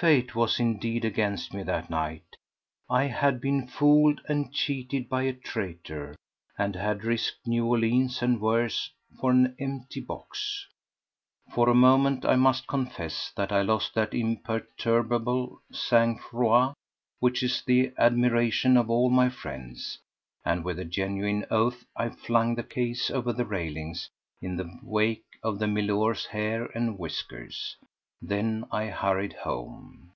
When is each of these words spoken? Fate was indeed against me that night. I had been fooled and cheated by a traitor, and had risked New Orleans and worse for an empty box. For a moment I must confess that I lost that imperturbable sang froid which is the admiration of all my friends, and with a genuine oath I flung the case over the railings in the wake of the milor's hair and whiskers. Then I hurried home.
Fate 0.00 0.34
was 0.34 0.60
indeed 0.60 1.02
against 1.02 1.54
me 1.54 1.62
that 1.62 1.88
night. 1.88 2.36
I 2.90 3.04
had 3.04 3.40
been 3.40 3.66
fooled 3.66 4.20
and 4.28 4.52
cheated 4.52 5.08
by 5.08 5.22
a 5.22 5.32
traitor, 5.32 6.14
and 6.58 6.76
had 6.76 7.04
risked 7.04 7.46
New 7.46 7.64
Orleans 7.64 8.20
and 8.20 8.38
worse 8.38 8.90
for 9.18 9.30
an 9.30 9.56
empty 9.58 10.00
box. 10.02 10.66
For 11.54 11.70
a 11.70 11.74
moment 11.74 12.26
I 12.26 12.36
must 12.36 12.66
confess 12.66 13.32
that 13.34 13.50
I 13.50 13.62
lost 13.62 13.94
that 13.94 14.12
imperturbable 14.12 15.58
sang 15.72 16.18
froid 16.18 16.74
which 17.20 17.42
is 17.42 17.62
the 17.62 17.94
admiration 17.96 18.76
of 18.76 18.90
all 18.90 19.08
my 19.08 19.30
friends, 19.30 19.98
and 20.44 20.62
with 20.64 20.78
a 20.78 20.84
genuine 20.84 21.46
oath 21.50 21.86
I 21.96 22.10
flung 22.10 22.56
the 22.56 22.62
case 22.62 23.10
over 23.10 23.32
the 23.32 23.46
railings 23.46 24.10
in 24.42 24.56
the 24.58 24.70
wake 24.82 25.24
of 25.42 25.58
the 25.58 25.66
milor's 25.66 26.26
hair 26.26 26.66
and 26.74 26.98
whiskers. 26.98 27.78
Then 28.22 28.64
I 28.72 28.86
hurried 28.86 29.34
home. 29.34 30.12